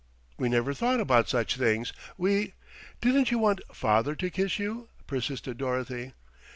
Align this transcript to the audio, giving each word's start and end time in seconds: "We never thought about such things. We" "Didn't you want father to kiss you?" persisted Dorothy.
"We 0.35 0.49
never 0.49 0.73
thought 0.73 0.99
about 0.99 1.29
such 1.29 1.57
things. 1.57 1.93
We" 2.17 2.53
"Didn't 3.03 3.29
you 3.29 3.37
want 3.37 3.61
father 3.71 4.15
to 4.15 4.31
kiss 4.31 4.57
you?" 4.57 4.89
persisted 5.05 5.59
Dorothy. 5.59 6.13